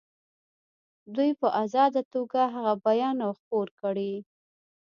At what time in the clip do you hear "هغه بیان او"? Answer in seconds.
2.55-3.31